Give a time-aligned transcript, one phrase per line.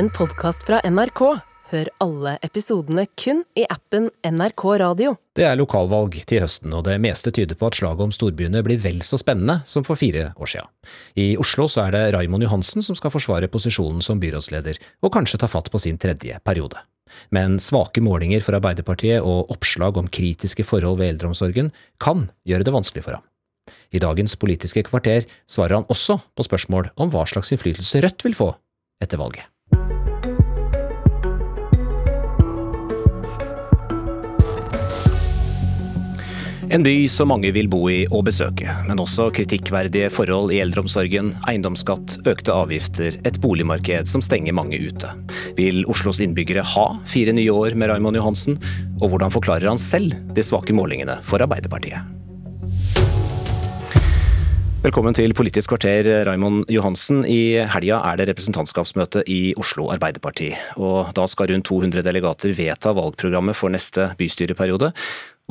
[0.00, 1.20] en podkast fra NRK.
[1.70, 5.10] Hør alle episodene kun i appen NRK Radio.
[5.36, 8.80] Det er lokalvalg til høsten, og det meste tyder på at slaget om storbyene blir
[8.80, 10.70] vel så spennende som for fire år siden.
[11.20, 15.42] I Oslo så er det Raimond Johansen som skal forsvare posisjonen som byrådsleder, og kanskje
[15.44, 16.80] ta fatt på sin tredje periode.
[17.28, 22.76] Men svake målinger for Arbeiderpartiet og oppslag om kritiske forhold ved eldreomsorgen kan gjøre det
[22.78, 23.28] vanskelig for ham.
[23.92, 28.42] I dagens Politiske kvarter svarer han også på spørsmål om hva slags innflytelse Rødt vil
[28.46, 28.54] få
[29.04, 29.49] etter valget.
[36.70, 41.32] En by som mange vil bo i og besøke, men også kritikkverdige forhold i eldreomsorgen,
[41.50, 45.10] eiendomsskatt, økte avgifter, et boligmarked som stenger mange ute.
[45.58, 48.62] Vil Oslos innbyggere ha fire nye år med Raymond Johansen,
[49.00, 52.19] og hvordan forklarer han selv de svake målingene for Arbeiderpartiet?
[54.80, 57.18] Velkommen til Politisk kvarter, Raimond Johansen.
[57.28, 60.46] I helga er det representantskapsmøte i Oslo Arbeiderparti.
[60.80, 64.88] Og da skal rundt 200 delegater vedta valgprogrammet for neste bystyreperiode,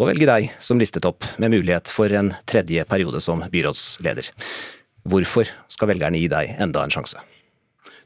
[0.01, 4.31] og velge deg som listet opp, med mulighet for en tredje periode som byrådsleder.
[5.13, 7.21] Hvorfor skal velgerne gi deg enda en sjanse?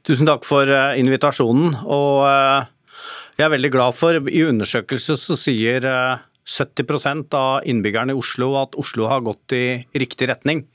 [0.03, 1.77] Tusen takk for eh, invitasjonen.
[1.87, 2.99] og eh,
[3.39, 8.57] Jeg er veldig glad for I undersøkelser så sier 70 eh, av innbyggerne i Oslo
[8.59, 9.63] at Oslo har gått i
[9.95, 10.65] riktig retning.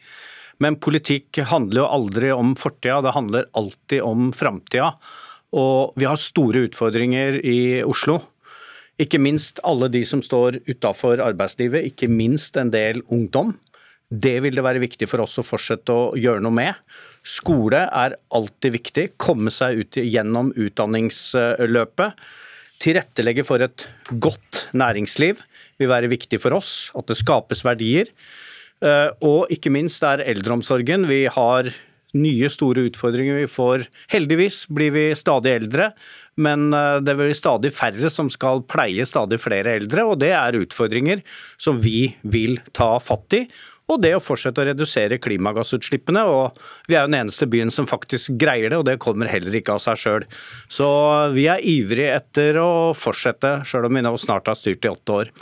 [0.62, 4.92] Men politikk handler jo aldri om fortida, det handler alltid om framtida.
[5.56, 8.18] Og vi har store utfordringer i Oslo.
[8.98, 13.54] Ikke minst alle de som står utafor arbeidslivet, ikke minst en del ungdom.
[14.08, 16.74] Det vil det være viktig for oss å fortsette å gjøre noe med.
[17.22, 19.04] Skole er alltid viktig.
[19.20, 22.16] Komme seg ut gjennom utdanningsløpet.
[22.82, 23.84] Tilrettelegge for et
[24.22, 25.42] godt næringsliv
[25.78, 26.90] vil være viktig for oss.
[26.98, 28.10] At det skapes verdier.
[28.84, 31.06] Eh, og ikke minst er eldreomsorgen.
[31.10, 31.70] Vi har
[32.16, 33.42] nye store utfordringer.
[33.42, 35.90] Vi får Heldigvis blir vi stadig eldre,
[36.40, 40.06] men eh, det blir stadig færre som skal pleie stadig flere eldre.
[40.06, 41.24] og Det er utfordringer
[41.58, 43.44] som vi vil ta fatt i.
[43.88, 46.20] Og det å fortsette å redusere klimagassutslippene.
[46.28, 49.54] og Vi er jo den eneste byen som faktisk greier det, og det kommer heller
[49.56, 50.26] ikke av seg sjøl.
[50.68, 50.88] Så
[51.32, 55.16] vi er ivrige etter å fortsette, sjøl om vi nå snart har styrt i åtte
[55.22, 55.32] år.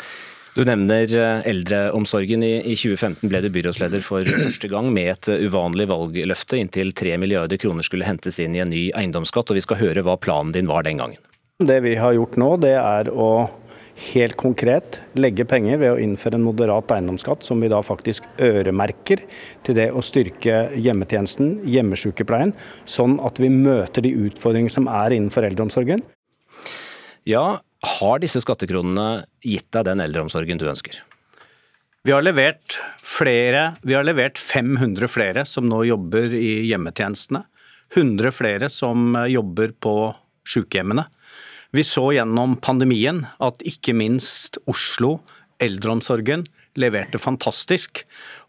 [0.56, 2.41] Du nevner eh, eldreomsorgen.
[2.43, 6.56] I 2015 ble du byrådsleder for første gang med et eh, uvanlig valgløfte.
[6.56, 10.06] Inntil 3 milliarder kroner skulle hentes inn i en ny eiendomsskatt, og vi skal høre
[10.06, 11.21] hva planen din var den gangen.
[11.61, 13.28] Det vi har gjort nå, det er å
[14.15, 19.27] helt konkret legge penger ved å innføre en moderat eiendomsskatt, som vi da faktisk øremerker
[19.69, 22.56] til det å styrke hjemmetjenesten, hjemmesykepleien,
[22.88, 26.05] sånn at vi møter de utfordringene som er innenfor eldreomsorgen.
[27.28, 31.03] Ja, har disse skattekronene gitt deg den eldreomsorgen du ønsker?
[32.06, 37.42] Vi har levert flere, vi har levert 500 flere som nå jobber i hjemmetjenestene.
[37.94, 39.94] 100 flere som jobber på
[40.47, 41.06] sykehjemmene.
[41.75, 45.19] Vi så gjennom pandemien at ikke minst Oslo,
[45.62, 46.47] eldreomsorgen,
[46.78, 48.04] leverte fantastisk.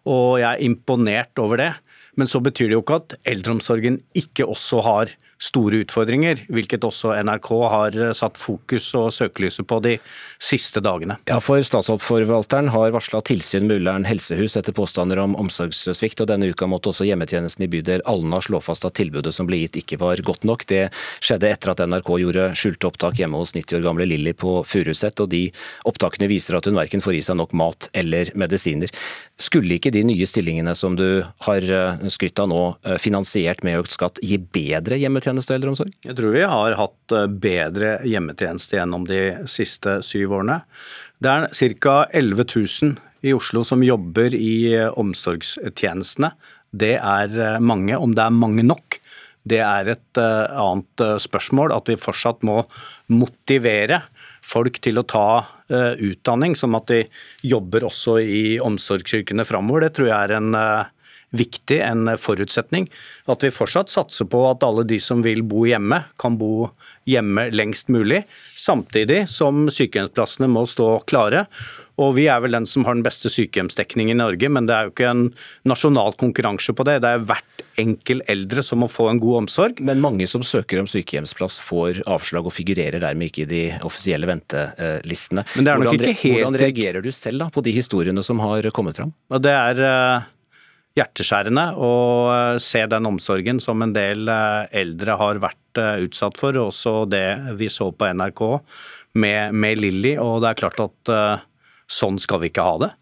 [0.06, 1.72] Og jeg er imponert over det.
[2.18, 7.14] Men så betyr det jo ikke at eldreomsorgen ikke også har store utfordringer, hvilket også
[7.22, 9.96] NRK har satt fokus og søkelyset på de
[10.42, 11.18] siste dagene.
[11.30, 16.50] Ja, for Statsforvalteren har varsla tilsyn med Ullern helsehus etter påstander om omsorgssvikt, og denne
[16.50, 20.00] uka måtte også hjemmetjenesten i bydel Alna slå fast at tilbudet som ble gitt ikke
[20.02, 20.66] var godt nok.
[20.70, 20.88] Det
[21.22, 25.22] skjedde etter at NRK gjorde skjulte opptak hjemme hos 90 år gamle Lilly på Furuset,
[25.22, 25.46] og de
[25.88, 28.90] opptakene viser at hun verken får i seg nok mat eller medisiner.
[29.38, 33.84] Skulle ikke de nye stillingene som du har eh, skrytt av nå, eh, finansiert med
[33.84, 35.27] økt skatt, gi bedre hjemmetjenester?
[35.28, 35.96] Hjemmetjeneste og eldreomsorg?
[36.06, 40.62] Jeg tror vi har hatt eh, bedre hjemmetjeneste gjennom de siste syv årene.
[41.20, 41.98] Det er ca.
[42.14, 42.96] 11 000
[43.28, 46.32] i Oslo som jobber i eh, omsorgstjenestene.
[46.72, 47.98] Det er eh, mange.
[47.98, 49.00] Om det er mange nok,
[49.48, 51.72] det er et annet spørsmål.
[51.72, 52.60] At vi fortsatt må
[53.08, 54.02] motivere
[54.44, 55.30] folk til å ta
[55.68, 56.98] utdanning, som at de
[57.48, 59.86] jobber også i omsorgsyrkene framover.
[59.86, 60.52] Det tror jeg er en
[61.38, 62.88] viktig, en forutsetning.
[63.30, 66.70] At vi fortsatt satser på at alle de som vil bo hjemme, kan bo
[67.08, 68.24] hjemme lengst mulig.
[68.58, 71.48] Samtidig som sykehjemsplassene må stå klare.
[71.98, 74.86] Og Vi er vel den som har den beste sykehjemsdekningen i Norge, men det er
[74.86, 75.24] jo ikke en
[75.66, 77.00] nasjonal konkurranse på det.
[77.02, 79.82] Det er hvert enkel eldre som må få en god omsorg.
[79.82, 84.30] Men mange som søker om sykehjemsplass får avslag og figurerer dermed ikke i de offisielle
[84.30, 85.46] ventelistene.
[85.56, 86.38] Men det er nok hvordan, ikke helt...
[86.38, 89.14] hvordan reagerer du selv da, på de historiene som har kommet fram?
[89.42, 90.34] Det er eh,
[90.98, 91.94] hjerteskjærende å
[92.34, 96.58] eh, se den omsorgen som en del eh, eldre har vært eh, utsatt for.
[96.62, 98.44] Også det vi så på NRK
[99.22, 100.16] med, med Lilly.
[100.22, 101.14] Og det er klart at
[101.88, 102.94] sånn skal vi ikke ha det.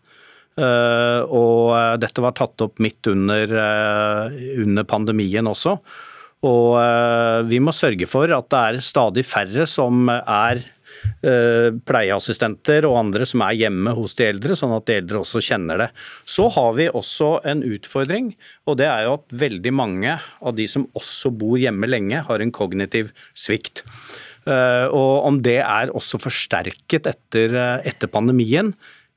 [1.35, 3.51] Og dette var tatt opp midt under,
[4.61, 5.73] under pandemien også.
[6.47, 6.77] Og
[7.49, 10.61] vi må sørge for at det er stadig færre som er
[11.85, 15.79] pleieassistenter og andre som er hjemme hos de eldre, sånn at de eldre også kjenner
[15.81, 15.87] det.
[16.29, 18.33] Så har vi også en utfordring,
[18.69, 22.43] og det er jo at veldig mange av de som også bor hjemme lenge, har
[22.43, 23.83] en kognitiv svikt.
[24.45, 28.73] Eh, og om det er også forsterket etter, etter pandemien,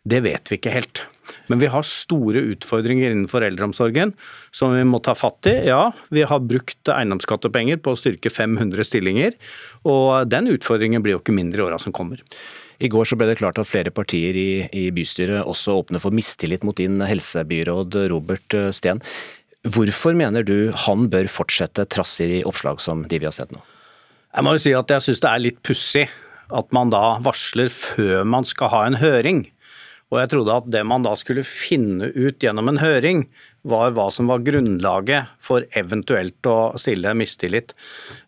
[0.08, 1.04] det vet vi ikke helt.
[1.48, 4.12] Men vi har store utfordringer innenfor eldreomsorgen
[4.54, 5.54] som vi må ta fatt i.
[5.70, 9.36] Ja, vi har brukt eiendomsskattepenger på å styrke 500 stillinger,
[9.88, 12.20] og den utfordringen blir jo ikke mindre i åra som kommer.
[12.78, 16.14] I går så ble det klart at flere partier i, i bystyret også åpner for
[16.14, 19.02] mistillit mot din helsebyråd Robert Steen.
[19.66, 23.64] Hvorfor mener du han bør fortsette trass i oppslag som de vi har sett nå?
[24.36, 26.04] Jeg må jo si at jeg syns det er litt pussig
[26.54, 29.42] at man da varsler før man skal ha en høring.
[30.08, 33.26] Og jeg trodde at det man da skulle finne ut gjennom en høring,
[33.68, 37.74] var hva som var grunnlaget for eventuelt å stille mistillit.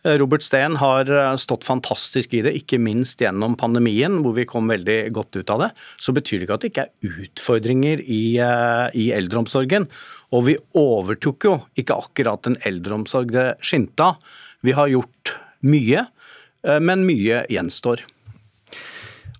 [0.05, 4.44] Eh, Robert Steen har eh, stått fantastisk i det, ikke minst gjennom pandemien, hvor vi
[4.49, 5.71] kom veldig godt ut av det.
[6.03, 9.88] Så betyr det ikke at det ikke er utfordringer i, eh, i eldreomsorgen.
[10.37, 14.32] Og vi overtok jo ikke akkurat en eldreomsorg det skinte av.
[14.67, 16.05] Vi har gjort mye,
[16.85, 18.03] men mye gjenstår.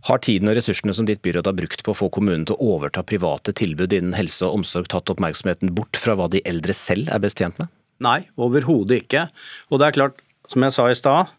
[0.08, 2.76] Har tiden og ressursene som ditt byråd har brukt på å få kommunen til å
[2.76, 7.11] overta private tilbud innen helse og omsorg tatt oppmerksomheten bort fra hva de eldre selv
[7.12, 7.69] er best tjent med?
[8.00, 9.26] Nei, overhodet ikke.
[9.69, 11.35] Og det er klart, som jeg sa i stad,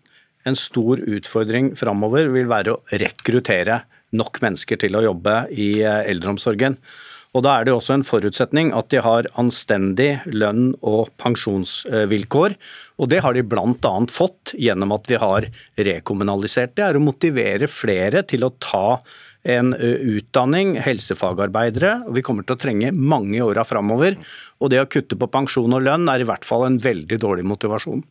[0.45, 3.81] en stor utfordring framover vil være å rekruttere
[4.17, 6.77] nok mennesker til å jobbe i eh, eldreomsorgen.
[7.31, 12.57] Og Da er det også en forutsetning at de har anstendig lønn og pensjonsvilkår.
[12.99, 13.93] Og Det har de bl.a.
[14.11, 15.47] fått gjennom at vi har
[15.79, 16.75] rekommunalisert.
[16.75, 18.99] Det er å motivere flere til å ta
[19.47, 22.03] en utdanning, helsefagarbeidere.
[22.05, 24.19] og Vi kommer til å trenge mange i åra framover.
[24.59, 27.47] Og det å kutte på pensjon og lønn er i hvert fall en veldig dårlig
[27.47, 28.03] motivasjon.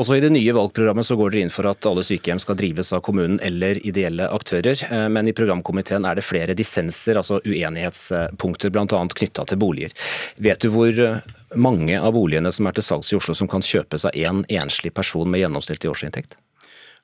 [0.00, 2.94] Også I det nye valgprogrammet så går dere inn for at alle sykehjem skal drives
[2.96, 4.86] av kommunen eller ideelle aktører.
[4.88, 8.86] Eh, men i programkomiteen er det flere dissenser, altså uenighetspunkter, bl.a.
[8.88, 9.92] knytta til boliger.
[10.40, 11.20] Vet du hvor eh,
[11.60, 14.62] mange av boligene som er til salgs i Oslo som kan kjøpes av én en
[14.62, 16.38] enslig person med gjennomsnittlig årsinntekt?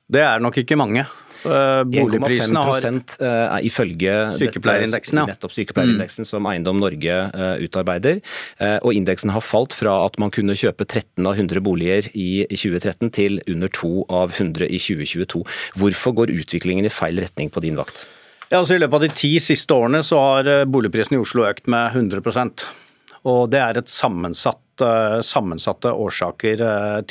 [0.09, 1.05] Det er nok ikke mange.
[1.39, 5.25] Uh, boligprisene har er ifølge sykepleierindeksen, ja.
[5.29, 6.27] nettopp sykepleierindeksen mm.
[6.27, 8.19] som Eiendom Norge uh, utarbeider.
[8.83, 13.13] og Indeksen har falt fra at man kunne kjøpe 13 av 100 boliger i 2013
[13.15, 15.45] til under 2 av 100 i 2022.
[15.79, 18.07] Hvorfor går utviklingen i feil retning på din vakt?
[18.49, 21.69] Ja, altså I løpet av de ti siste årene så har boligprisen i Oslo økt
[21.71, 22.65] med 100%
[23.29, 24.79] og Det er et sammensatt,
[25.27, 26.61] sammensatte årsaker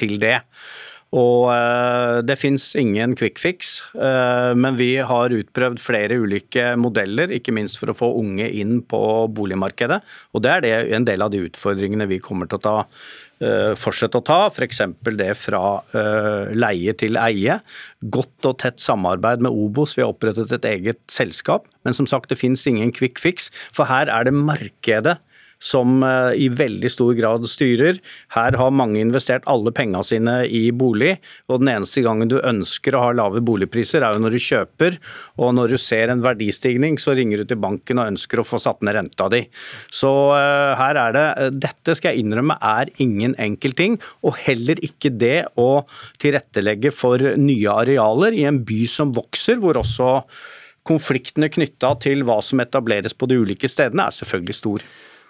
[0.01, 0.39] til det.
[1.17, 7.33] Og eh, det fins ingen quick fix, eh, men vi har utprøvd flere ulike modeller,
[7.33, 9.01] ikke minst for å få unge inn på
[9.33, 10.03] boligmarkedet.
[10.37, 13.73] Og det er det en del av de utfordringene vi kommer til å ta eh,
[13.81, 14.83] fortsette å ta, f.eks.
[15.17, 15.63] det fra
[16.53, 17.57] leie til eie.
[18.05, 21.71] Godt og tett samarbeid med Obos, vi har opprettet et eget selskap.
[21.89, 25.17] Men som sagt, det finnes ingen quick fix, for her er det markedet
[25.59, 27.99] som eh, i veldig stor grad styrer.
[28.35, 31.17] Her har mange investert alle pengene sine i bolig,
[31.51, 34.99] og den eneste gangen du ønsker å ha lave boligpriser, er jo når du kjøper.
[35.43, 38.61] Og når du ser en verdistigning, så ringer du til banken og ønsker å få
[38.63, 39.45] satt ned renta di.
[39.93, 44.39] Så uh, her er det eh, Dette skal jeg innrømme er ingen enkel ting, og
[44.45, 45.83] heller ikke det å
[46.23, 50.23] tilrettelegge for nye arealer i en by som vokser, hvor også
[50.89, 54.85] konfliktene knytta til hva som etableres på de ulike stedene, er selvfølgelig stor.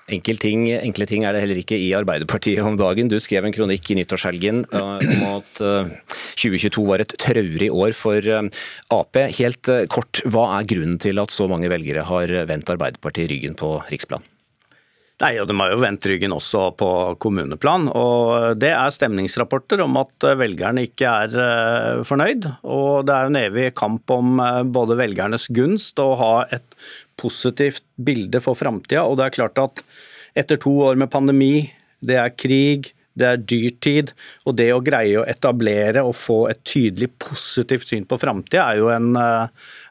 [0.08, 3.10] Enkel ting, enkle ting er det heller ikke i Arbeiderpartiet om dagen.
[3.12, 7.92] Du skrev en kronikk i nyttårshelgen eh, om at 2022 eh, var et traurig år
[7.96, 8.48] for eh,
[8.94, 9.20] Ap.
[9.36, 13.76] Helt kort, hva er grunnen til at så mange velgere har vendt Arbeiderpartiet ryggen på
[13.90, 14.24] riksplan?
[15.18, 16.88] Nei, og De har jo vendt ryggen også på
[17.20, 17.88] kommuneplan.
[17.90, 22.46] og Det er stemningsrapporter om at velgerne ikke er fornøyd.
[22.62, 24.38] og Det er jo en evig kamp om
[24.70, 26.78] både velgernes gunst og å ha et
[27.18, 29.04] positivt bilde for framtida.
[29.04, 29.82] Og det er klart at
[30.38, 31.68] etter to år med pandemi,
[32.04, 34.12] det er krig, det er dyrtid.
[34.46, 38.82] Og det å greie å etablere og få et tydelig positivt syn på framtida er,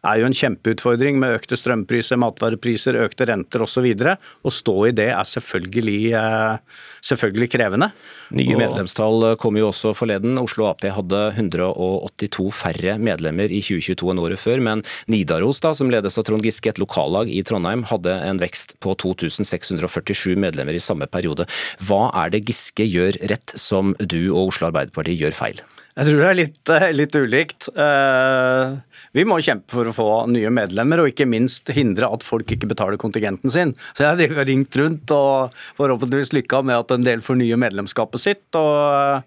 [0.08, 3.88] er jo en kjempeutfordring med økte strømpriser, matvarepriser, økte renter osv.
[3.98, 7.90] Å stå i det er selvfølgelig eh, selvfølgelig krevende.
[8.36, 10.38] Nye medlemstall kom jo også forleden.
[10.42, 15.92] Oslo Ap hadde 182 færre medlemmer i 2022 enn året før, men Nidaros, da, som
[15.92, 20.84] ledes av Trond Giske, et lokallag i Trondheim, hadde en vekst på 2647 medlemmer i
[20.84, 21.48] samme periode.
[21.88, 25.66] Hva er det Giske gjør rett som du og Oslo Arbeiderparti gjør feil?
[25.98, 27.68] Jeg tror det er litt, eh, litt, ulikt.
[27.74, 28.76] Eh,
[29.18, 32.70] vi må kjempe for å få nye medlemmer, og ikke minst hindre at folk ikke
[32.70, 33.74] betaler kontingenten sin.
[33.98, 38.22] Så jeg har ringt rundt og forhåpentligvis lykka med at en del får nye medlemskapet
[38.22, 38.46] sitt.
[38.54, 39.24] og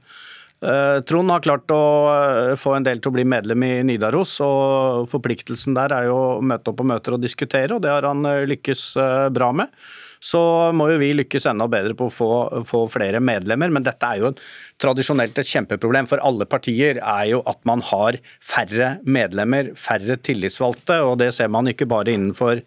[0.61, 5.75] Trond har klart å få en del til å bli medlem i Nidaros, og forpliktelsen
[5.75, 9.33] der er jo å møte opp på møter og diskutere, og det har han lykkes
[9.33, 9.73] bra med
[10.21, 10.41] så
[10.77, 12.31] må jo vi lykkes enda bedre på å få,
[12.69, 13.73] få, flere medlemmer.
[13.73, 14.33] Men dette er jo
[14.81, 21.01] tradisjonelt et kjempeproblem for alle partier, er jo at man har færre medlemmer, færre tillitsvalgte.
[21.09, 22.61] og Det ser man ikke bare innenfor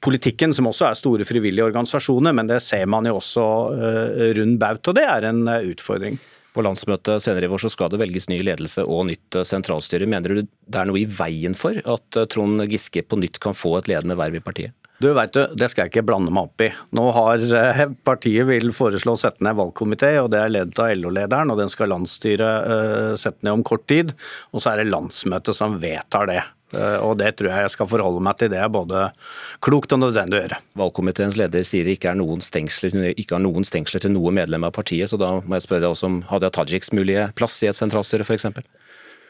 [0.00, 3.46] politikken, som også er store frivillige organisasjoner, men det ser man jo også
[3.76, 6.16] uh, rund baut, og det er en uh, utfordring.
[6.56, 10.08] På landsmøtet senere i vår så skal det velges ny ledelse og nytt eh, sentralstyre.
[10.10, 13.76] Mener du det er noe i veien for at Trond Giske på nytt kan få
[13.78, 14.79] et ledende verv i partiet?
[15.00, 16.68] Du vet du, Det skal jeg ikke blande meg opp i.
[16.96, 20.92] Nå har eh, Partiet vil foreslå å sette ned valgkomité, og det er ledet av
[20.92, 21.52] LO-lederen.
[21.52, 24.12] og Den skal landsstyret uh, sette ned om kort tid.
[24.52, 26.42] Og så er det landsmøtet som vedtar det.
[26.76, 28.52] Uh, og Det tror jeg jeg skal forholde meg til.
[28.52, 29.06] Det er både
[29.64, 30.60] klokt og nødvendig å gjøre.
[30.84, 35.08] Valgkomiteens leder sier det ikke, ikke har noen stengsler til noe medlem av partiet.
[35.08, 38.28] så Da må jeg spørre deg også om Hadia Tajiks mulige plass i et sentralstyre
[38.28, 38.52] f.eks.?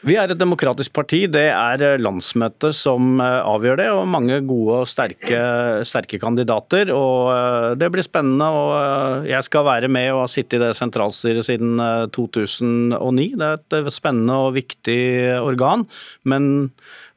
[0.01, 1.19] Vi er et demokratisk parti.
[1.29, 5.41] Det er eh, landsmøtet som eh, avgjør det, og mange gode og sterke,
[5.85, 6.89] sterke, kandidater.
[6.95, 8.47] og eh, Det blir spennende.
[8.49, 11.77] og Jeg skal være med og ha sittet i det sentralstyret siden
[12.17, 13.27] 2009.
[13.37, 15.01] Det er et spennende og viktig
[15.37, 15.85] organ.
[16.25, 16.71] Men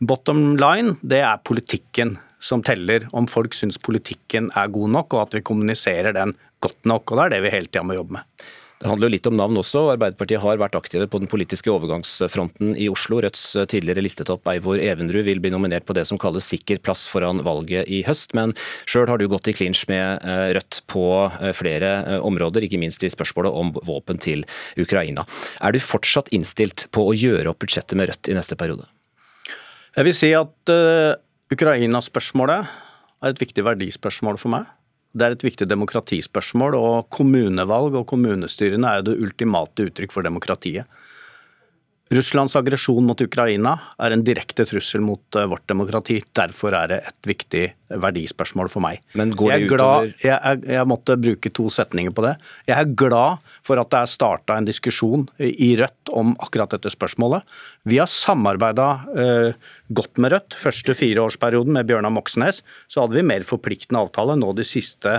[0.05, 3.09] bottom line, det er politikken som teller.
[3.17, 7.09] Om folk syns politikken er god nok, og at vi kommuniserer den godt nok.
[7.09, 8.29] og Det er det vi hele tida må jobbe med.
[8.83, 9.85] Det handler jo litt om navn også.
[9.95, 13.21] Arbeiderpartiet har vært aktive på den politiske overgangsfronten i Oslo.
[13.23, 17.41] Rødts tidligere listetopp Eivor Evenrud vil bli nominert på det som kalles sikker plass foran
[17.47, 18.35] valget i høst.
[18.37, 18.53] Men
[18.91, 22.83] sjøl har du gått i clinch med eh, Rødt på eh, flere eh, områder, ikke
[22.83, 24.45] minst i spørsmålet om våpen til
[24.81, 25.25] Ukraina.
[25.63, 28.91] Er du fortsatt innstilt på å gjøre opp budsjettet med Rødt i neste periode?
[29.95, 31.15] Jeg vil si at uh,
[31.55, 32.67] Ukraina-spørsmålet
[33.23, 34.67] er et viktig verdispørsmål for meg.
[35.15, 40.27] Det er et viktig demokratispørsmål, og kommunevalg og kommunestyrene er jo det ultimate uttrykk for
[40.27, 40.91] demokratiet.
[42.15, 46.19] Russlands aggresjon mot Ukraina er en direkte trussel mot eh, vårt demokrati.
[46.37, 49.03] Derfor er det et viktig verdispørsmål for meg.
[49.19, 52.35] Men går det jeg, glad, jeg, jeg, jeg, måtte bruke to setninger på det.
[52.69, 56.93] Jeg er glad for at det er starta en diskusjon i Rødt om akkurat dette
[56.93, 57.45] spørsmålet.
[57.89, 58.89] Vi har samarbeida
[59.19, 60.57] eh, godt med Rødt.
[60.61, 64.39] Første fireårsperioden med Bjørnar Moxnes så hadde vi mer forpliktende avtale.
[64.41, 65.19] Nå de siste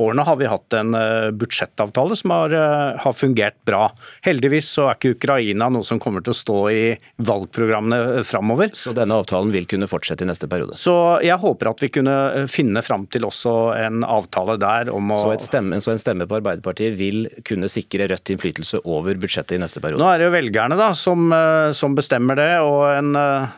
[0.00, 3.86] årene har vi hatt en eh, budsjettavtale som har, eh, har fungert bra.
[4.26, 6.82] Heldigvis så er ikke Ukraina noe som kommer til å stå i
[7.22, 8.74] valgprogrammene framover.
[8.76, 10.78] Så denne avtalen vil kunne fortsette i neste periode?
[10.78, 15.12] Så jeg håper at vi kunne eh, finne fram til også en avtale der om
[15.14, 19.56] å Så, stemme, så en stemme på Arbeiderpartiet vil kunne sikre Rødt innflytelse over budsjettet
[19.58, 20.02] i neste periode?
[20.02, 21.30] Nå er det jo velgerne da som,
[21.76, 23.12] som bestemmer det, og en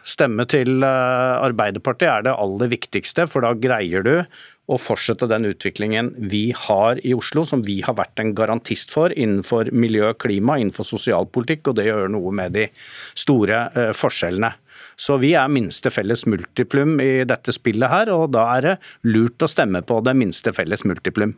[0.06, 4.16] stemme til Arbeiderpartiet er det aller viktigste, for da greier du
[4.70, 9.12] å fortsette den utviklingen vi har i Oslo, som vi har vært en garantist for
[9.12, 12.68] innenfor miljø klima, innenfor sosialpolitikk, og det gjør noe med de
[13.18, 14.52] store eh, forskjellene.
[14.96, 18.74] Så vi er minste felles multiplum i dette spillet her, og da er det
[19.08, 21.34] lurt å stemme på det minste felles multiplum.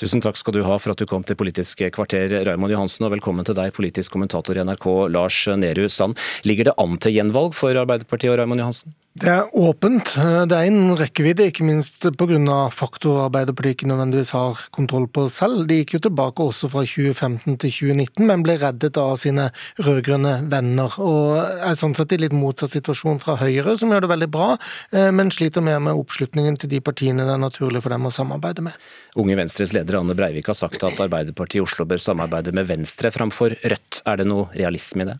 [0.00, 3.14] Tusen takk skal du ha for at du kom til Politisk kvarter, Raymond Johansen, og
[3.14, 6.18] velkommen til deg, politisk kommentator i NRK, Lars Nehru Sand.
[6.48, 8.96] Ligger det an til gjenvalg for Arbeiderpartiet og Raymond Johansen?
[9.12, 10.14] Det er åpent.
[10.48, 12.54] Det er en rekkevidde, ikke minst pga.
[12.72, 15.66] faktorer Arbeiderpartiet ikke nødvendigvis har kontroll på selv.
[15.68, 19.50] De gikk jo tilbake også fra 2015 til 2019, men ble reddet av sine
[19.84, 20.96] rød-grønne venner.
[20.96, 24.54] Og er sånn sett i litt motsatt situasjon fra Høyre, som gjør det veldig bra,
[24.96, 28.14] eh, men sliter mer med oppslutningen til de partiene det er naturlig for dem å
[28.14, 28.78] samarbeide med.
[29.20, 33.12] Unge Venstres leder Anne Breivik har sagt at Arbeiderpartiet i Oslo bør samarbeide med Venstre
[33.12, 34.00] framfor Rødt.
[34.08, 35.18] Er det noe realisme i det?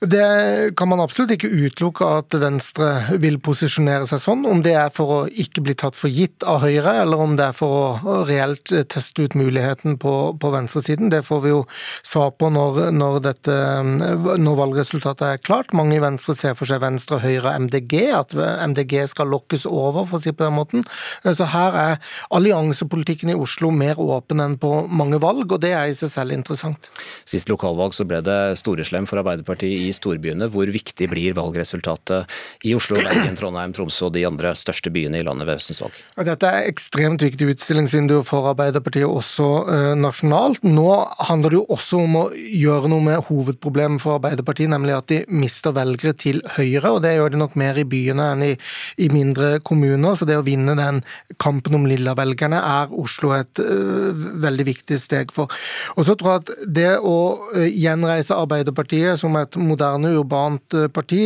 [0.00, 4.46] Det kan man absolutt ikke utelukke at Venstre vil posisjonere seg sånn.
[4.48, 7.50] Om det er for å ikke bli tatt for gitt av Høyre, eller om det
[7.50, 7.74] er for
[8.08, 11.58] å reelt teste ut muligheten på, på venstresiden, det får vi jo
[12.00, 15.74] svar på når, når, dette, når, valgresultatet er klart.
[15.76, 18.32] Mange i Venstre ser for seg Venstre, Høyre og MDG, at
[18.72, 20.88] MDG skal lokkes over, for å si på den måten.
[21.28, 25.92] Så her er alliansepolitikken i Oslo mer åpen enn på mange valg, og det er
[25.92, 26.88] i seg selv interessant.
[27.28, 30.48] Sist lokalvalg så ble det storeslem for Arbeiderpartiet i storbyene.
[30.50, 32.30] Hvor viktig blir valgresultatet
[32.66, 35.98] i Oslo, Bergen, Trondheim, Tromsø og de andre største byene i landet ved høstens valg?
[36.30, 40.64] Dette er ekstremt viktig utstillingsvindu for Arbeiderpartiet også eh, nasjonalt.
[40.66, 40.88] Nå
[41.30, 45.20] handler det jo også om å gjøre noe med hovedproblemet for Arbeiderpartiet, nemlig at de
[45.32, 46.94] mister velgere til Høyre.
[46.94, 48.52] og Det gjør de nok mer i byene enn i,
[49.00, 50.16] i mindre kommuner.
[50.18, 51.02] Så det å vinne den
[51.40, 54.10] kampen om lilla-velgerne er Oslo et uh,
[54.42, 55.50] veldig viktig steg for.
[55.96, 57.16] Og så tror jeg at det å
[57.54, 61.22] uh, gjenreise Arbeiderpartiet som et moderne, urbant parti.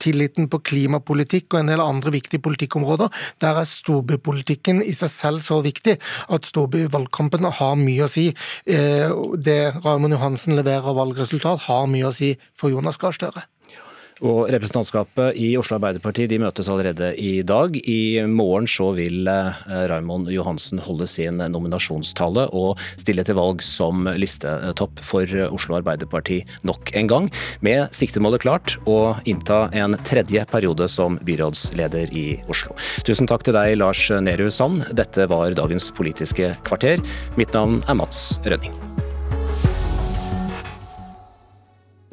[0.00, 3.08] Tilliten på klimapolitikk og en del andre viktige politikkområder.
[3.42, 5.96] Der er storbypolitikken i seg selv så viktig
[6.34, 8.28] at storbyvalgkampen har mye å si.
[8.66, 13.46] Det Raymond Johansen leverer av valgresultat, har mye å si for Jonas Gahr Støre.
[14.22, 17.74] Og Representantskapet i Oslo Arbeiderparti de møtes allerede i dag.
[17.74, 24.06] I morgen så vil Raimond Raymond Johansen holde sin nominasjonstale og stille til valg som
[24.20, 27.28] listetopp for Oslo Arbeiderparti nok en gang,
[27.64, 32.76] med siktemålet klart å innta en tredje periode som byrådsleder i Oslo.
[33.06, 34.84] Tusen takk til deg, Lars Nehru Sand.
[34.92, 37.02] Dette var dagens Politiske kvarter.
[37.38, 38.83] Mitt navn er Mats Rønning.